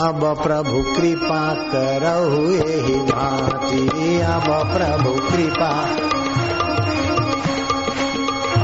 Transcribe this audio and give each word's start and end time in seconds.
अब 0.00 0.40
प्रभु 0.42 0.82
कृपा 0.82 1.54
करहु 1.54 2.50
यही 2.50 2.94
भांति। 2.94 3.88
अब 4.20 4.44
प्रभु 4.76 5.10
कृपा। 5.10 5.82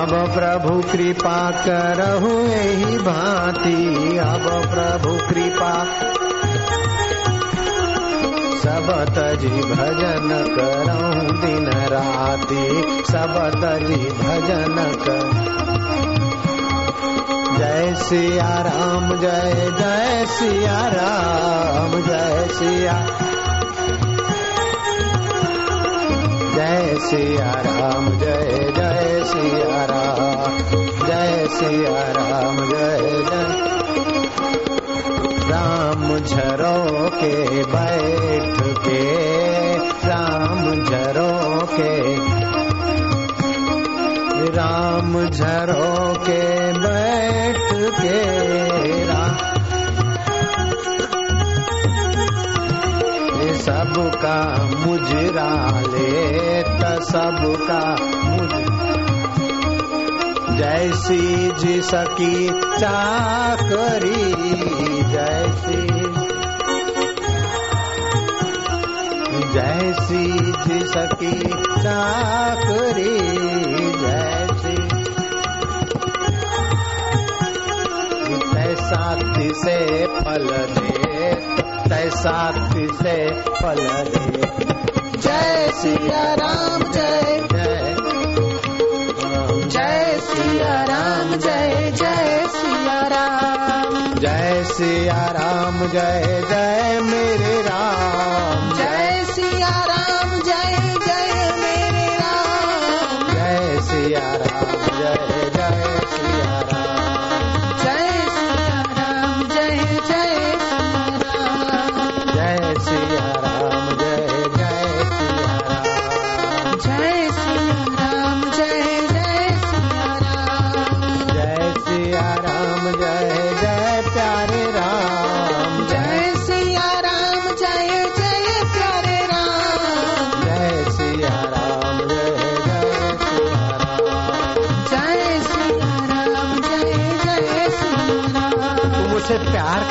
अब 0.00 0.10
प्रभु 0.10 0.92
कृपा 0.92 1.50
करहु 1.50 2.28
यही 2.28 2.98
भांति। 2.98 4.16
अब 4.18 4.62
प्रभु 4.74 5.34
कृपा। 5.34 5.84
सब 8.62 9.04
तजी 9.08 9.48
भजन 9.48 10.56
करहु 10.58 11.46
दिन 11.46 11.66
राति। 11.66 12.82
सब 13.12 13.50
तजी 13.54 14.04
भजन 14.04 14.76
कर 15.08 15.54
जय 17.74 17.94
सिया 17.94 18.62
राम, 18.62 19.08
जय 19.20 19.70
जय 19.78 20.26
सिया 20.26 20.78
राम, 20.88 21.90
जय 22.00 22.48
सिया। 22.52 22.94
जय 26.54 26.98
सिया 27.00 27.52
राम, 27.52 28.08
जय 28.18 28.72
जय 28.76 29.22
सिया 29.24 29.84
राम, 29.84 30.58
जय 31.06 31.46
सिया 31.50 32.12
राम, 32.12 32.56
जय 32.56 33.22
जय। 33.30 33.73
मुजरा 55.04 55.48
ले 55.92 56.62
सबका 57.06 57.80
जैसी 60.58 61.18
जी 61.60 61.80
सकी 61.88 62.48
चाकरी, 62.80 64.22
जैसी 65.12 65.82
जैसी 69.54 70.24
जी 70.64 70.80
सकी 70.94 71.40
चाकरी, 71.82 73.14
जैसी 74.04 74.76
तैसा 78.54 79.04
से 79.64 80.06
फल 80.18 80.48
दे, 80.78 81.34
तैसा 81.88 82.38
से 83.02 83.18
फल 83.60 83.86
दे। 84.14 84.73
जय 85.16 85.72
सिया 85.74 86.34
राम, 86.34 86.92
जय। 86.92 87.24
जय 89.68 90.18
सिया 90.22 90.84
राम, 90.84 91.34
जय 91.36 91.92
जय 91.96 92.46
सिया 92.48 93.06
राम। 93.06 94.14
जय 94.14 94.64
सिया 94.64 95.26
राम, 95.26 95.86
जय 95.86 96.42
जय 96.50 97.00
मेरे 97.02 97.62
राम। 97.62 97.83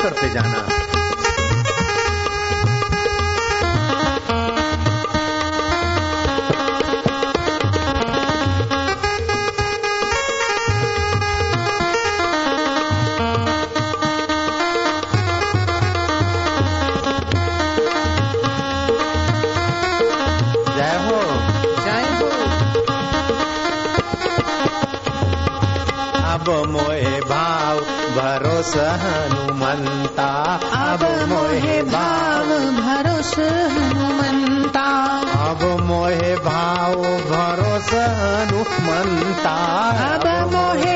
करते 0.04 0.28
जाना। 0.28 0.83
अब 26.44 26.50
मोहे 26.70 27.20
भाव 27.28 27.78
भरोसा 28.16 28.88
हनुमंता 29.02 30.26
अब 30.78 31.02
मोहे 31.28 31.76
भाव 31.92 32.48
भरोस 32.80 33.32
हनुमंता 33.76 34.84
अब 35.48 35.62
मोहे 35.88 36.34
भाव 36.48 36.94
भरोसा 37.30 38.04
हनुमंता 38.20 39.54
अब 40.10 40.26
मोहे 40.54 40.94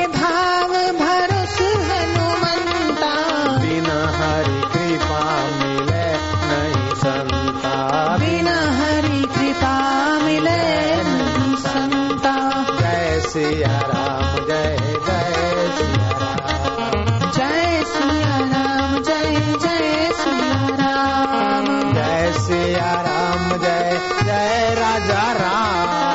राम 23.38 23.56
जय 23.56 24.00
जय 24.26 24.74
राजा 24.78 25.32
राम। 25.32 26.07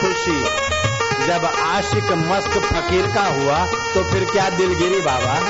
खुशी 0.00 0.40
जब 1.26 1.44
आशिक 1.44 2.12
मस्त 2.26 2.58
फकीर 2.66 3.06
का 3.14 3.26
हुआ 3.26 3.64
तो 3.94 4.04
फिर 4.04 4.24
क्या 4.24 4.48
दिलगिरी 4.50 5.00
बाबा? 5.00 5.40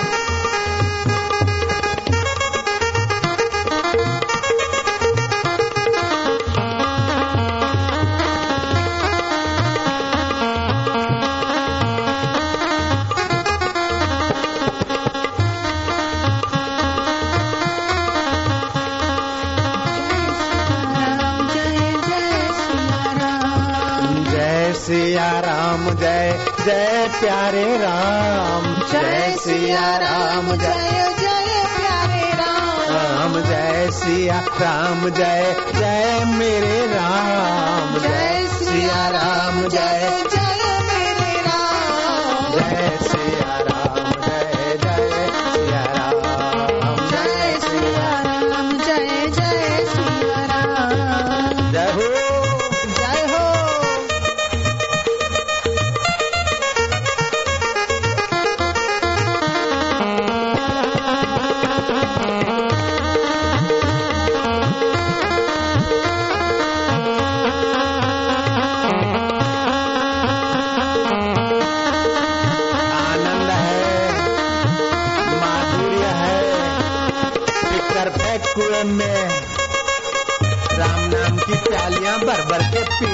सिया 24.86 25.40
राम 25.40 25.90
जय 25.90 26.46
जय 26.64 27.10
प्यारे 27.20 27.78
राम। 27.78 28.64
जय 28.92 29.36
सिया 29.40 29.96
राम 29.96 30.46
जय 30.52 31.14
जय 31.18 31.64
प्यारे 31.76 32.30
राम। 32.32 32.94
राम 32.94 33.40
जय 33.40 33.90
सिया, 33.90 34.40
राम, 34.60 35.08
जय 35.08 35.56
जय 35.74 36.24
मेरे 36.26 36.86
राम। 36.86 37.98
जय 37.98 38.48
सिया 38.52 39.08
राम 39.08 39.68
जय 39.68 40.24
जय 40.30 40.80
मेरे 40.82 41.40
राम। 41.40 42.52
जय 42.52 42.98
सिया 43.02 43.45
कुएँ 78.86 78.94
में। 78.94 79.28
राम 80.78 81.00
नाम 81.00 81.36
की 81.38 81.54
प्यालियाँ 81.54 82.18
भर 82.18 82.42
भर 82.42 82.62
के 82.62 82.82
पी। 82.82 83.06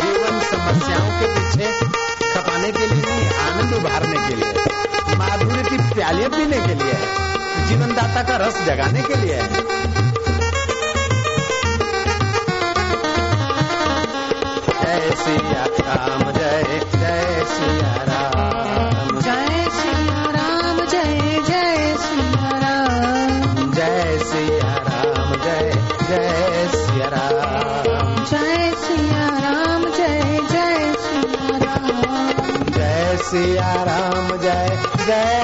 जीवन 0.00 0.40
समस्याओं 0.40 1.10
के 1.20 1.26
पीछे 1.34 1.72
खपाने 2.34 2.72
के 2.72 2.86
लिए 2.86 3.28
आनंद 3.38 3.74
उभारने 3.74 4.28
के 4.28 4.34
लिए। 4.34 4.52
माधुर्य 5.16 5.70
की 5.70 5.94
प्यालियाँ 5.94 6.30
पीने 6.30 6.60
के 6.60 6.74
लिए। 6.74 6.92
है 6.92 7.68
जीवन 7.68 7.94
दाता 7.94 8.22
का 8.22 8.46
रस 8.46 8.62
जगाने 8.62 9.02
के 9.02 9.14
लिए। 9.14 9.42
सिया 15.16 15.64
राम, 15.64 16.32
जय 16.32 16.80
जय 16.94 17.44
सिया 17.48 18.05
जय 35.06 35.35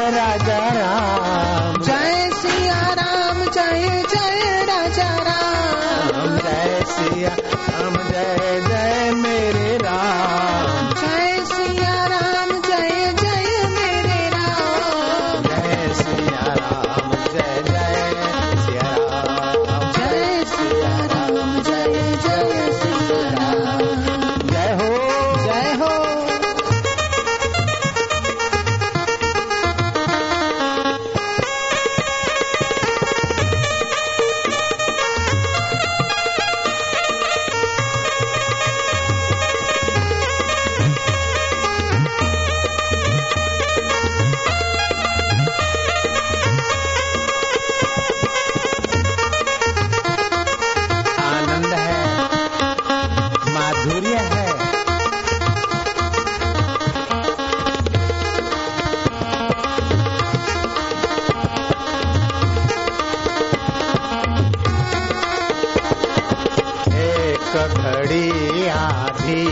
घड़ी 68.02 68.68
आधी 68.68 69.44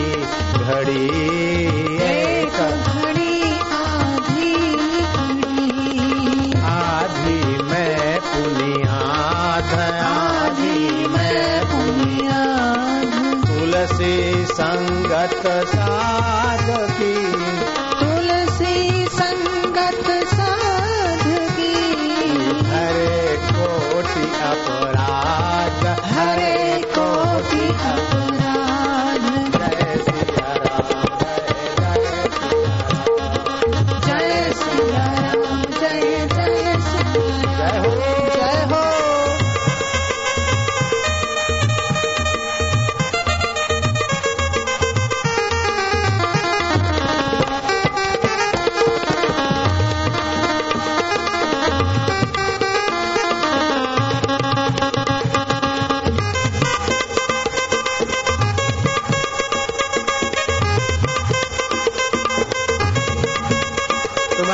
घड़ी 0.62 1.04
एक 2.06 2.06
एक 2.06 2.56
घड़ी 2.90 3.42
आधी 3.80 4.54
घड़ी 4.72 6.52
आधी 6.70 7.62
में 7.70 8.18
पुनियाद 8.26 9.72
आधी 10.08 11.06
मैं 11.14 11.64
बुनियाद 11.72 13.14
तुलसी 13.46 14.44
संगत 14.54 15.42
साधकी 15.74 17.14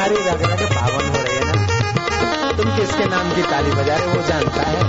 रग 0.04 0.42
रग 0.42 0.62
पावन 0.74 1.06
हो 1.08 1.22
रही 1.22 1.36
है 1.36 1.42
ना। 1.44 2.52
तुम 2.52 2.76
किसके 2.76 3.04
नाम 3.04 3.34
की 3.34 3.42
ताली 3.42 3.70
बजा 3.70 3.96
रहे 3.96 4.06
वो 4.06 4.22
जानता 4.22 4.62
है। 4.62 4.80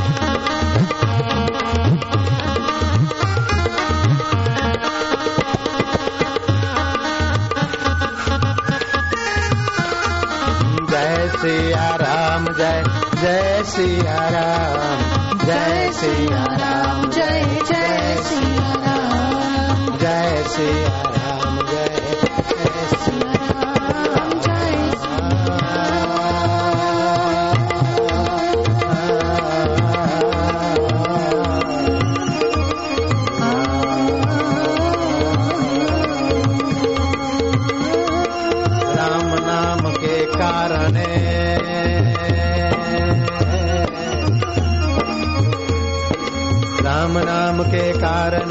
जय 10.92 11.30
सिया 11.38 11.96
राम, 11.96 12.46
जय 12.46 12.84
जय 13.22 13.64
सिया 13.66 14.30
राम, 14.30 15.00
जय 15.46 15.92
सिया 15.94 16.44
राम, 16.44 17.10
जय 17.10 17.62
जय 17.70 18.16
सिया 18.24 18.74
राम, 18.86 19.98
जय 19.98 20.44
सिया 20.48 21.02
राम, 21.02 21.56
जय 21.62 21.88
जय 22.50 22.88
सिया 22.96 23.27
कारण। 48.28 48.50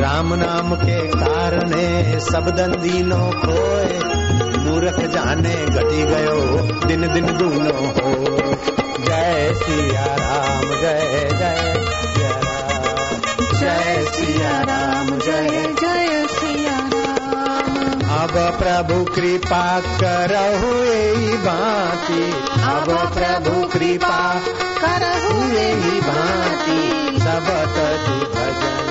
राम 0.00 0.34
नाम 0.34 0.74
के 0.74 1.08
कारण 1.08 1.72
सब 2.20 2.50
दंदीनो 2.50 3.16
खोए, 3.16 3.98
मूर्ख 4.58 5.00
जाने 5.00 5.54
घटी 5.66 6.02
गयो, 6.02 6.38
दिन 6.86 7.12
दिन 7.14 7.26
दूनो 7.36 7.76
हो। 7.88 8.26
जय 9.04 9.52
सिया 9.54 10.04
राम, 10.04 10.64
जय 10.64 11.28
जय 11.38 11.86
जय 13.60 14.04
सिया 14.08 14.60
राम, 14.60 15.18
जय 15.18 15.74
जय 15.80 15.99
अब 18.20 18.30
प्रभु 18.30 19.04
कृपा 19.04 19.80
करहु 19.80 20.72
भांति। 21.44 22.32
अब 22.62 23.14
प्रभु 23.14 23.68
कृपा 23.68 24.40
करहु 24.84 25.34
भांति। 26.00 27.20
सब 27.20 27.76
तज 27.76 28.34
भजन 28.34 28.90